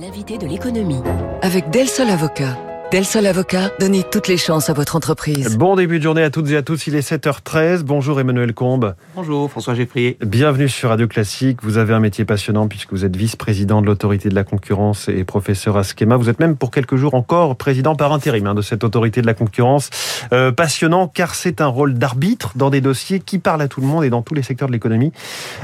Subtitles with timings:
[0.00, 1.00] L'invité de l'économie.
[1.42, 2.56] Avec Del Sol Avocat.
[2.92, 5.58] Del Sol Avocat, donnez toutes les chances à votre entreprise.
[5.58, 7.82] Bon début de journée à toutes et à tous, il est 7h13.
[7.82, 8.94] Bonjour Emmanuel Combe.
[9.14, 10.16] Bonjour François Geffrier.
[10.24, 11.58] Bienvenue sur Radio Classique.
[11.62, 15.24] Vous avez un métier passionnant puisque vous êtes vice-président de l'autorité de la concurrence et
[15.24, 16.16] professeur à Schema.
[16.16, 19.26] Vous êtes même pour quelques jours encore président par intérim hein, de cette autorité de
[19.26, 19.90] la concurrence.
[20.32, 23.86] Euh, passionnant car c'est un rôle d'arbitre dans des dossiers qui parlent à tout le
[23.86, 25.12] monde et dans tous les secteurs de l'économie.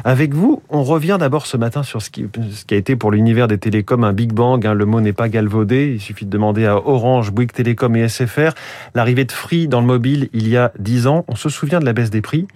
[0.05, 2.27] Avec vous, on revient d'abord ce matin sur ce qui,
[2.71, 4.67] a été pour l'univers des télécoms un Big Bang.
[4.67, 4.75] Hein.
[4.75, 5.93] Le mot n'est pas galvaudé.
[5.95, 8.53] Il suffit de demander à Orange Bouygues Télécom et SFR,
[8.95, 11.25] l'arrivée de Free dans le mobile il y a 10 ans.
[11.29, 12.47] On se souvient de la baisse des prix,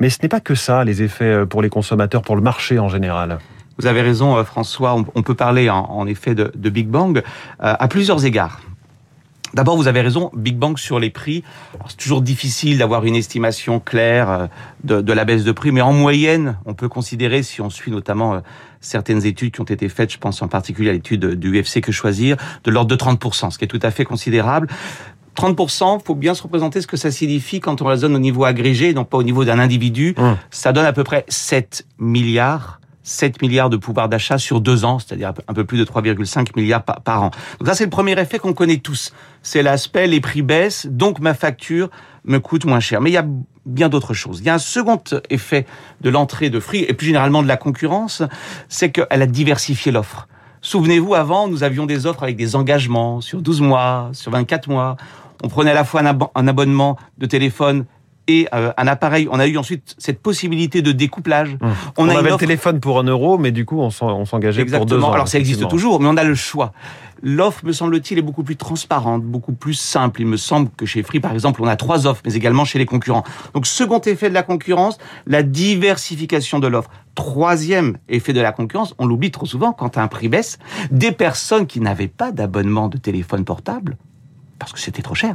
[0.00, 2.78] mais ce n'est pas que ça, les effets euh, pour les consommateurs, pour le marché
[2.78, 3.38] en général.
[3.78, 4.94] Vous avez raison, euh, François.
[5.14, 7.22] On peut parler en, effet de, Big Bang
[7.58, 8.60] à plusieurs égards.
[9.54, 11.42] D'abord, vous avez raison, Big Bang sur les prix.
[11.88, 14.48] C'est toujours difficile d'avoir une estimation claire
[14.84, 18.42] de, la baisse de prix, mais en moyenne, on peut considérer, si on suit notamment
[18.80, 21.92] certaines études qui ont été faites, je pense en particulier à l'étude du UFC que
[21.92, 24.68] choisir, de l'ordre de 30%, ce qui est tout à fait considérable.
[25.36, 28.92] 30%, faut bien se représenter ce que ça signifie quand on raisonne au niveau agrégé,
[28.92, 30.14] donc pas au niveau d'un individu.
[30.16, 30.32] Mmh.
[30.50, 32.77] Ça donne à peu près 7 milliards
[33.08, 36.82] 7 milliards de pouvoir d'achat sur deux ans, c'est-à-dire un peu plus de 3,5 milliards
[36.82, 37.30] par, an.
[37.58, 39.12] Donc ça, c'est le premier effet qu'on connaît tous.
[39.42, 41.88] C'est l'aspect, les prix baissent, donc ma facture
[42.24, 43.00] me coûte moins cher.
[43.00, 43.26] Mais il y a
[43.64, 44.40] bien d'autres choses.
[44.40, 45.66] Il y a un second effet
[46.00, 48.22] de l'entrée de Free, et plus généralement de la concurrence,
[48.68, 50.28] c'est qu'elle a diversifié l'offre.
[50.60, 54.96] Souvenez-vous, avant, nous avions des offres avec des engagements sur 12 mois, sur 24 mois.
[55.42, 57.86] On prenait à la fois un abonnement de téléphone
[58.28, 59.26] et euh, un appareil.
[59.32, 61.54] On a eu ensuite cette possibilité de découplage.
[61.54, 61.66] Mmh.
[61.96, 65.12] On, avait le téléphone pour un euro, mais du coup, on s'engageait pour deux ans.
[65.12, 66.72] Alors, ça existe toujours, mais on a le choix.
[67.20, 70.20] L'offre, me semble-t-il, est beaucoup plus transparente, beaucoup plus simple.
[70.20, 72.78] Il me semble que chez Free, par exemple, on a trois offres, mais également chez
[72.78, 73.24] les concurrents.
[73.54, 76.90] Donc, second effet de la concurrence, la diversification de l'offre.
[77.16, 80.58] Troisième effet de la concurrence, on l'oublie trop souvent, quand un prix baisse,
[80.92, 83.96] des personnes qui n'avaient pas d'abonnement de téléphone portable,
[84.60, 85.34] parce que c'était trop cher,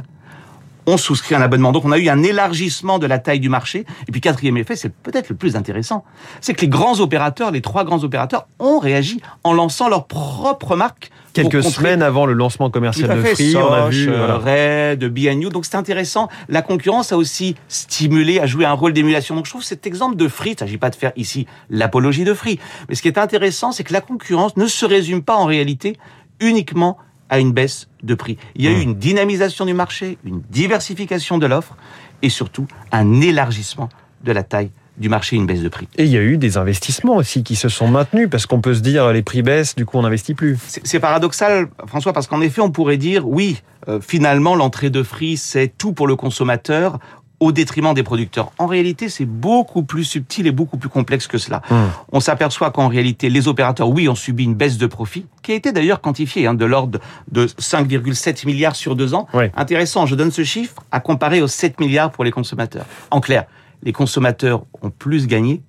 [0.86, 1.72] on souscrit un abonnement.
[1.72, 3.84] Donc on a eu un élargissement de la taille du marché.
[4.08, 6.04] Et puis quatrième effet, c'est peut-être le plus intéressant,
[6.40, 10.76] c'est que les grands opérateurs, les trois grands opérateurs, ont réagi en lançant leur propre
[10.76, 11.10] marque.
[11.32, 15.48] Quelques semaines avant le lancement commercial de Free, on a vu euh, Red, BNU.
[15.48, 16.28] Donc c'est intéressant.
[16.48, 19.34] La concurrence a aussi stimulé à jouer un rôle d'émulation.
[19.34, 22.22] Donc je trouve cet exemple de Free, il ne s'agit pas de faire ici l'apologie
[22.22, 25.34] de Free, mais ce qui est intéressant, c'est que la concurrence ne se résume pas
[25.34, 25.96] en réalité
[26.40, 26.98] uniquement
[27.34, 28.38] à une baisse de prix.
[28.54, 28.82] Il y a eu mmh.
[28.82, 31.76] une dynamisation du marché, une diversification de l'offre
[32.22, 33.88] et surtout un élargissement
[34.22, 35.88] de la taille du marché, une baisse de prix.
[35.96, 38.74] Et il y a eu des investissements aussi qui se sont maintenus parce qu'on peut
[38.74, 40.56] se dire les prix baissent, du coup on n'investit plus.
[40.84, 45.36] C'est paradoxal, François, parce qu'en effet on pourrait dire oui, euh, finalement l'entrée de Free
[45.36, 47.00] c'est tout pour le consommateur
[47.44, 48.52] au détriment des producteurs.
[48.58, 51.60] En réalité, c'est beaucoup plus subtil et beaucoup plus complexe que cela.
[51.70, 51.88] Hmm.
[52.10, 55.54] On s'aperçoit qu'en réalité, les opérateurs, oui, ont subi une baisse de profit, qui a
[55.54, 57.00] été d'ailleurs quantifiée, hein, de l'ordre
[57.30, 59.28] de 5,7 milliards sur deux ans.
[59.56, 62.86] Intéressant, je donne ce chiffre à comparer aux 7 milliards pour les consommateurs.
[63.10, 63.44] En clair,
[63.82, 65.62] les consommateurs ont plus gagné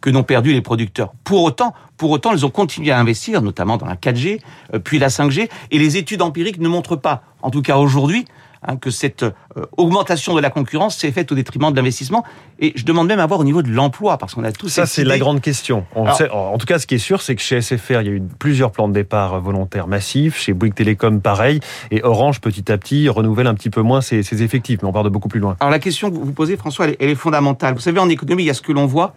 [0.00, 1.12] que n'ont perdu les producteurs.
[1.24, 4.40] Pour autant, pour autant, ils ont continué à investir, notamment dans la 4G,
[4.74, 8.26] euh, puis la 5G, et les études empiriques ne montrent pas, en tout cas aujourd'hui,
[8.68, 9.30] Hein, que cette euh,
[9.76, 12.24] augmentation de la concurrence s'est faite au détriment de l'investissement.
[12.58, 14.68] Et je demande même à voir au niveau de l'emploi, parce qu'on a tous...
[14.68, 15.84] Ça, c'est la grande question.
[15.94, 18.22] en tout cas, ce qui est sûr, c'est que chez SFR, il y a eu
[18.38, 20.36] plusieurs plans de départ volontaires massifs.
[20.36, 21.60] Chez Bouygues Télécom, pareil.
[21.90, 24.80] Et Orange, petit à petit, renouvelle un petit peu moins ses, effectifs.
[24.82, 25.56] Mais on part de beaucoup plus loin.
[25.60, 27.74] Alors la question que vous posez, François, elle est fondamentale.
[27.74, 29.14] Vous savez, en économie, il y a ce que l'on voit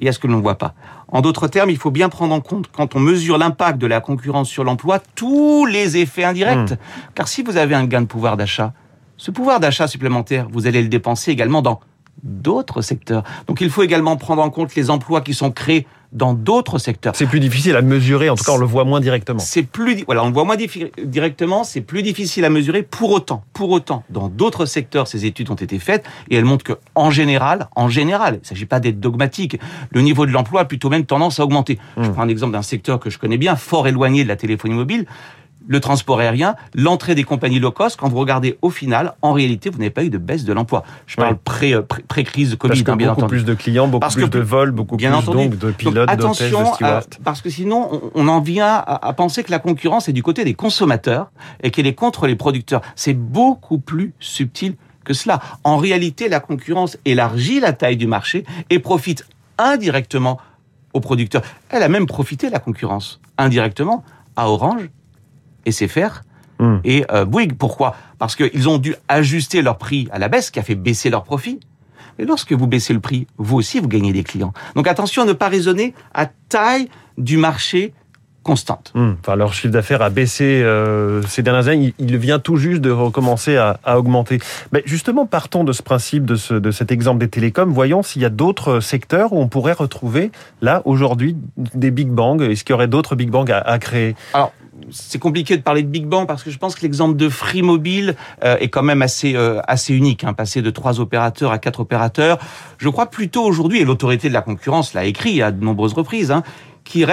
[0.00, 0.74] et à ce que l'on ne voit pas.
[1.08, 4.00] En d'autres termes, il faut bien prendre en compte, quand on mesure l'impact de la
[4.00, 6.72] concurrence sur l'emploi, tous les effets indirects.
[6.72, 6.76] Hmm.
[7.14, 8.72] Car si vous avez un gain de pouvoir d'achat,
[9.16, 11.80] ce pouvoir d'achat supplémentaire, vous allez le dépenser également dans
[12.22, 13.24] d'autres secteurs.
[13.46, 17.14] Donc il faut également prendre en compte les emplois qui sont créés dans d'autres secteurs.
[17.16, 19.38] C'est plus difficile à mesurer, en tout cas on le voit moins directement.
[19.38, 23.44] C'est plus voilà, on le voit moins directement, c'est plus difficile à mesurer pour autant.
[23.52, 27.10] Pour autant, dans d'autres secteurs, ces études ont été faites et elles montrent que en
[27.10, 29.58] général, en général, il ne s'agit pas d'être dogmatique,
[29.90, 31.78] le niveau de l'emploi a plutôt même tendance à augmenter.
[31.96, 32.12] Je hmm.
[32.12, 35.06] prends un exemple d'un secteur que je connais bien, fort éloigné de la téléphonie mobile
[35.68, 39.70] le transport aérien, l'entrée des compagnies low cost, quand vous regardez au final, en réalité,
[39.70, 40.82] vous n'avez pas eu de baisse de l'emploi.
[41.06, 44.28] Je parle euh, pré-crise de Covid, parce que hein, beaucoup plus de clients, beaucoup plus
[44.28, 47.02] de vols, beaucoup plus donc de pilotes, d'hôtesses, de stewards.
[47.22, 50.54] parce que sinon, on, en vient à, penser que la concurrence est du côté des
[50.54, 51.30] consommateurs
[51.62, 52.80] et qu'elle est contre les producteurs.
[52.96, 55.40] C'est beaucoup plus subtil que cela.
[55.64, 59.26] En réalité, la concurrence élargit la taille du marché et profite
[59.58, 60.38] indirectement
[60.94, 61.42] aux producteurs.
[61.68, 64.04] Elle a même profité, la concurrence, indirectement,
[64.36, 64.88] à Orange
[65.70, 66.22] SFR
[66.58, 66.78] hmm.
[66.84, 67.56] et euh, Bouygues.
[67.56, 67.94] Pourquoi?
[68.18, 71.24] Parce qu'ils ont dû ajuster leur prix à la baisse, qui a fait baisser leur
[71.24, 71.60] profit.
[72.18, 74.52] Et lorsque vous baissez le prix, vous aussi, vous gagnez des clients.
[74.74, 77.92] Donc attention à ne pas raisonner à taille du marché
[78.48, 78.92] constante.
[78.94, 81.92] Hum, enfin, leur chiffre d'affaires a baissé euh, ces dernières années.
[81.98, 84.38] Il, vient tout juste de recommencer à, augmenter.
[84.72, 87.70] Mais justement, partons de ce principe, de, ce, de cet exemple des télécoms.
[87.70, 90.30] Voyons s'il y a d'autres secteurs où on pourrait retrouver,
[90.62, 92.40] là, aujourd'hui, des big bangs.
[92.40, 94.16] Est-ce qu'il y aurait d'autres big bangs à, créer?
[94.32, 94.54] Alors,
[94.90, 97.62] c'est compliqué de parler de Big Bang parce que je pense que l'exemple de Free
[97.62, 101.58] Mobile euh, est quand même assez euh, assez unique, hein, passer de trois opérateurs à
[101.58, 102.38] quatre opérateurs.
[102.78, 106.30] Je crois plutôt aujourd'hui, et l'autorité de la concurrence l'a écrit à de nombreuses reprises,
[106.30, 106.42] hein,
[106.88, 107.04] qui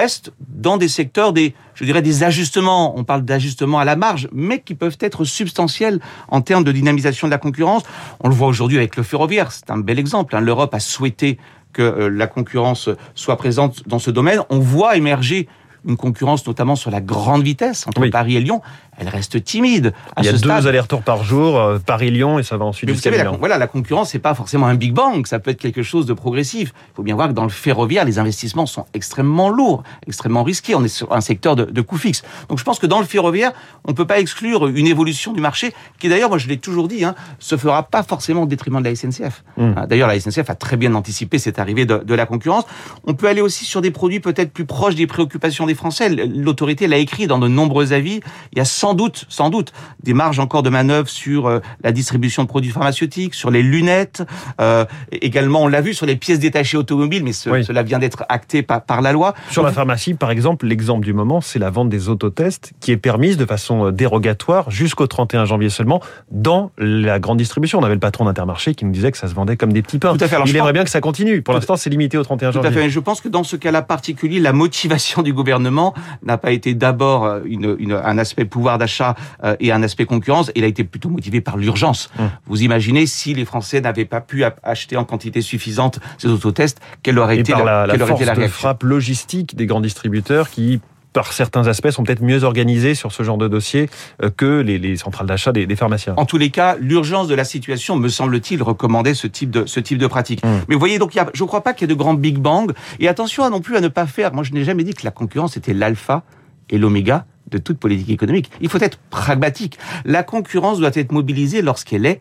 [0.48, 2.98] dans des secteurs des, je dirais, des ajustements.
[2.98, 7.26] On parle d'ajustements à la marge, mais qui peuvent être substantiels en termes de dynamisation
[7.26, 7.82] de la concurrence.
[8.20, 9.52] On le voit aujourd'hui avec le ferroviaire.
[9.52, 10.34] C'est un bel exemple.
[10.34, 10.40] Hein.
[10.40, 11.38] L'Europe a souhaité
[11.74, 14.40] que euh, la concurrence soit présente dans ce domaine.
[14.48, 15.46] On voit émerger
[15.86, 18.60] une concurrence notamment sur la grande vitesse entre Paris et Lyon,
[18.98, 19.92] elle reste timide.
[20.14, 22.90] À Il y a deux allers-retours par jour, euh, Paris-Lyon, et ça va ensuite.
[22.90, 25.60] Vous savez, la, voilà, la concurrence, c'est pas forcément un big bang, ça peut être
[25.60, 26.72] quelque chose de progressif.
[26.92, 30.74] Il faut bien voir que dans le ferroviaire, les investissements sont extrêmement lourds, extrêmement risqués.
[30.74, 32.22] On est sur un secteur de, de coûts fixes.
[32.48, 33.52] Donc je pense que dans le ferroviaire,
[33.84, 37.04] on peut pas exclure une évolution du marché, qui d'ailleurs, moi je l'ai toujours dit,
[37.04, 39.44] hein, se fera pas forcément au détriment de la SNCF.
[39.56, 39.72] Hmm.
[39.76, 42.64] Hein, d'ailleurs, la SNCF a très bien anticipé cette arrivée de, de la concurrence.
[43.04, 46.08] On peut aller aussi sur des produits peut-être plus proches des préoccupations des Français.
[46.08, 48.20] L'autorité l'a écrit dans de nombreux avis.
[48.52, 49.72] Il y a sans doute, sans doute,
[50.04, 54.22] des marges encore de manœuvre sur euh, la distribution de produits pharmaceutiques, sur les lunettes.
[54.60, 58.62] Euh, également, on l'a vu sur les pièces détachées automobiles, mais cela vient d'être acté
[58.62, 59.34] par, par, la loi.
[59.50, 62.96] Sur la pharmacie, par exemple, l'exemple du moment, c'est la vente des autotests qui est
[62.96, 66.00] permise de façon euh, dérogatoire jusqu'au 31 janvier seulement
[66.30, 67.80] dans la grande distribution.
[67.80, 69.98] On avait le patron d'Intermarché qui nous disait que ça se vendait comme des petits
[69.98, 70.16] pains.
[70.16, 70.36] Tout à fait.
[70.46, 71.42] Il aimerait bien que ça continue.
[71.42, 72.70] Pour l'instant, c'est limité au 31 janvier.
[72.70, 72.88] Tout à fait.
[72.88, 75.92] Je pense que dans ce cas-là particulier, la motivation du gouvernement
[76.22, 79.14] n'a pas été d'abord une, une, un aspect pouvoir d'achat
[79.44, 80.50] euh, et un aspect concurrence.
[80.54, 82.10] Il a été plutôt motivé par l'urgence.
[82.18, 82.30] Hum.
[82.46, 87.18] Vous imaginez si les Français n'avaient pas pu acheter en quantité suffisante ces autotests, quelle
[87.18, 90.80] aurait été la, la, force de frappe logistique des grands distributeurs qui
[91.16, 93.88] par certains aspects, sont peut-être mieux organisés sur ce genre de dossier
[94.22, 96.12] euh, que les, centrales d'achat des, pharmaciens.
[96.18, 99.80] En tous les cas, l'urgence de la situation, me semble-t-il, recommandait ce type de, ce
[99.80, 100.44] type de pratique.
[100.44, 100.60] Hum.
[100.68, 102.70] Mais vous voyez, donc, je ne crois pas qu'il y ait de grands big bang.
[103.00, 104.34] Et attention à non plus à ne pas faire.
[104.34, 106.22] Moi, je n'ai jamais dit que la concurrence était l'alpha
[106.68, 108.50] et l'oméga de toute politique économique.
[108.60, 109.78] Il faut être pragmatique.
[110.04, 112.20] La concurrence doit être mobilisée lorsqu'elle est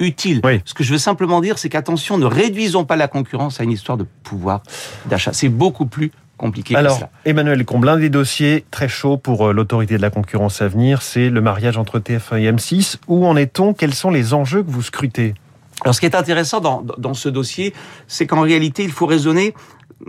[0.00, 0.40] utile.
[0.64, 3.72] Ce que je veux simplement dire, c'est qu'attention, ne réduisons pas la concurrence à une
[3.72, 4.62] histoire de pouvoir
[5.06, 5.32] d'achat.
[5.32, 7.10] C'est beaucoup plus compliqué Alors, que cela.
[7.24, 11.30] Emmanuel Comblin, des dossiers très chauds pour euh, l'autorité de la concurrence à venir, c'est
[11.30, 12.96] le mariage entre TF1 et M6.
[13.08, 13.74] Où en est-on?
[13.74, 15.34] Quels sont les enjeux que vous scrutez?
[15.82, 17.74] Alors, ce qui est intéressant dans, dans ce dossier,
[18.06, 19.54] c'est qu'en réalité, il faut raisonner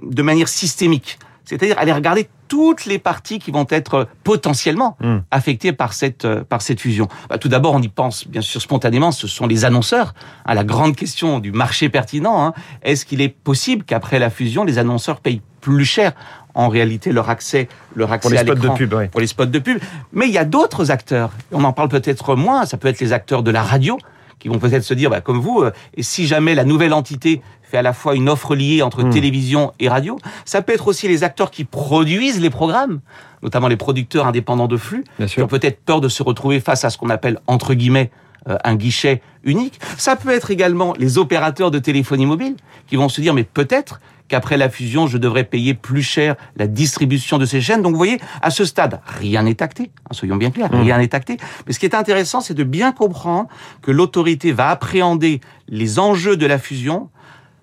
[0.04, 1.20] de manière systémique.
[1.50, 5.18] C'est-à-dire aller regarder toutes les parties qui vont être potentiellement hmm.
[5.32, 7.08] affectées par cette euh, par cette fusion.
[7.30, 9.12] Bah, tout d'abord, on y pense bien sûr spontanément.
[9.12, 10.14] Ce sont les annonceurs.
[10.46, 12.46] Hein, la grande question du marché pertinent.
[12.46, 12.54] Hein,
[12.84, 16.14] Est-ce qu'il est possible qu'après la fusion, les annonceurs payent plus cher
[16.54, 19.60] en réalité leur accès leur accès pour les spots de pub pour les spots de
[19.60, 19.80] pub
[20.14, 23.12] mais il y a d'autres acteurs on en parle peut-être moins ça peut être les
[23.12, 23.98] acteurs de la radio
[24.40, 27.42] qui vont peut-être se dire, bah, comme vous, euh, et si jamais la nouvelle entité
[27.70, 29.10] fait à la fois une offre liée entre hmm.
[29.12, 33.00] télévision et radio, ça peut être aussi les acteurs qui produisent les programmes,
[33.44, 36.90] notamment les producteurs indépendants de flux, qui ont peut-être peur de se retrouver face à
[36.90, 38.12] ce qu'on appelle, entre guillemets,
[38.48, 39.80] euh, un guichet unique.
[39.98, 42.56] Ça peut être également les opérateurs de téléphonie mobile
[42.88, 44.00] qui vont se dire mais peut-être
[44.30, 47.82] qu'après la fusion, je devrais payer plus cher la distribution de ces chaînes.
[47.82, 50.82] Donc vous voyez, à ce stade, rien n'est acté, hein, soyons bien clairs, mmh.
[50.82, 51.38] rien n'est acté.
[51.68, 53.50] Mais ce qui est intéressant, c'est de bien comprendre
[53.82, 57.10] que l'autorité va appréhender les enjeux de la fusion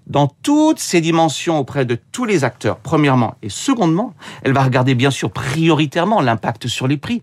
[0.07, 3.35] dans toutes ses dimensions auprès de tous les acteurs, premièrement.
[3.43, 7.23] Et secondement, elle va regarder bien sûr prioritairement l'impact sur les prix,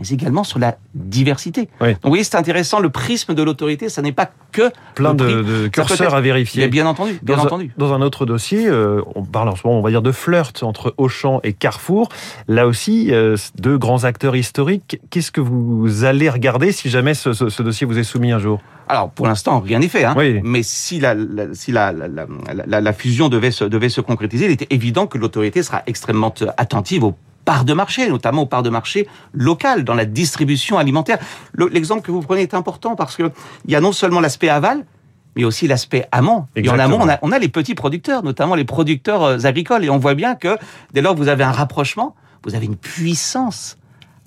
[0.00, 1.68] mais également sur la diversité.
[1.80, 5.42] Donc vous voyez, c'est intéressant, le prisme de l'autorité, ça n'est pas que plein de,
[5.42, 6.66] de, curseurs à vérifier.
[6.68, 7.72] bien entendu, bien dans entendu.
[7.76, 10.10] Un, dans un autre dossier, euh, on parle en ce moment, on va dire, de
[10.10, 12.08] flirt entre Auchan et Carrefour.
[12.48, 14.98] Là aussi, euh, deux grands acteurs historiques.
[15.10, 18.60] Qu'est-ce que vous allez regarder si jamais ce, ce, dossier vous est soumis un jour?
[18.88, 20.16] Alors pour l'instant rien n'est fait, hein.
[20.42, 24.50] mais si la, la si la, la, la, fusion devait se, devait se concrétiser, il
[24.50, 27.14] était évident que l'autorité sera extrêmement attentive aux
[27.50, 31.18] parts de marché, notamment aux parts de marché locales dans la distribution alimentaire.
[31.72, 33.32] L'exemple que vous prenez est important parce que
[33.64, 34.86] il y a non seulement l'aspect aval,
[35.34, 36.46] mais aussi l'aspect amont.
[36.54, 39.84] Et en amont, on a, on a les petits producteurs, notamment les producteurs euh, agricoles.
[39.84, 40.58] Et on voit bien que
[40.92, 42.14] dès lors que vous avez un rapprochement,
[42.44, 43.78] vous avez une puissance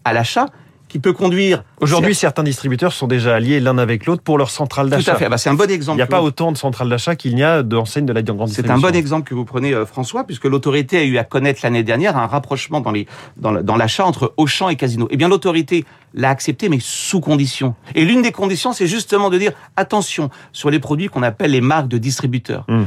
[0.03, 0.47] à l'achat
[0.93, 1.63] qui peut conduire.
[1.81, 5.13] Aujourd'hui, certains distributeurs sont déjà alliés l'un avec l'autre pour leur centrale d'achat.
[5.13, 5.27] Tout à fait.
[5.27, 5.95] Bah, c'est un bon exemple.
[5.95, 8.49] Il n'y a pas autant de centrales d'achat qu'il n'y a d'enseignes de la grande
[8.49, 8.75] distribution.
[8.79, 11.61] C'est un bon exemple que vous prenez, euh, François, puisque l'autorité a eu à connaître
[11.63, 13.07] l'année dernière un rapprochement dans les
[13.37, 15.07] dans l'achat entre Auchan et Casino.
[15.09, 15.83] Eh bien, l'autorité
[16.13, 17.73] l'a accepté, mais sous condition.
[17.95, 21.61] Et l'une des conditions, c'est justement de dire attention sur les produits qu'on appelle les
[21.61, 22.65] marques de distributeurs.
[22.67, 22.83] Hmm.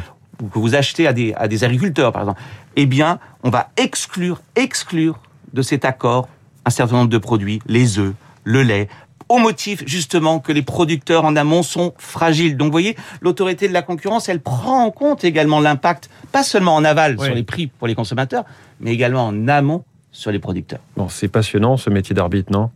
[0.53, 2.41] que vous achetez à des, à des agriculteurs, par exemple,
[2.77, 5.19] eh bien, on va exclure, exclure
[5.53, 6.29] de cet accord
[6.67, 8.13] un certain nombre de produits, les œufs,
[8.45, 8.89] le lait,
[9.29, 12.57] au motif justement que les producteurs en amont sont fragiles.
[12.57, 16.75] Donc vous voyez, l'autorité de la concurrence, elle prend en compte également l'impact, pas seulement
[16.75, 17.25] en aval Oui.
[17.25, 18.45] sur les prix pour les consommateurs,
[18.81, 20.81] mais également en amont sur les producteurs.
[20.97, 22.71] Bon, c'est passionnant ce métier d'arbitre, non?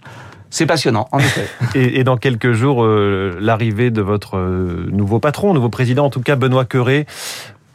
[0.51, 1.47] C'est passionnant, en effet.
[1.77, 6.11] et, et dans quelques jours, euh, l'arrivée de votre euh, nouveau patron, nouveau président, en
[6.11, 7.07] tout cas Benoît Cœuré.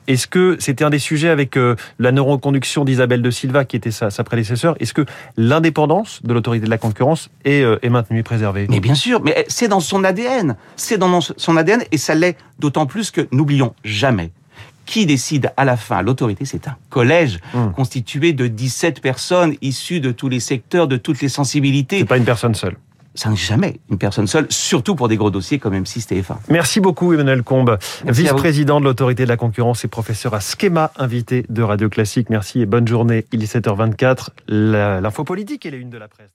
[0.08, 3.92] Est-ce que c'était un des sujets avec euh, la neuroconduction d'Isabelle de Silva, qui était
[3.92, 5.06] sa, sa prédécesseur Est-ce que
[5.38, 8.68] l'indépendance de l'autorité de la concurrence est, euh, est maintenue et préservée?
[8.70, 10.56] Mais bien sûr, mais c'est dans son ADN.
[10.76, 14.32] C'est dans son ADN et ça l'est d'autant plus que n'oublions jamais.
[14.86, 16.04] Qui décide à la fin?
[16.04, 17.72] L'autorité, c'est un collège Hum.
[17.74, 22.00] constitué de 17 personnes issues de tous les secteurs, de toutes les sensibilités.
[22.00, 22.76] C'est pas une personne seule.
[23.16, 26.36] Ça n'est jamais une personne seule, surtout pour des gros dossiers comme M6 TF1.
[26.50, 31.46] Merci beaucoup Emmanuel Combe, vice-président de l'autorité de la concurrence et professeur à Schema, invité
[31.50, 32.30] de Radio Classique.
[32.30, 33.26] Merci et bonne journée.
[33.32, 34.30] Il est 7h24.
[34.48, 36.30] La- L'info politique et les une de la presse.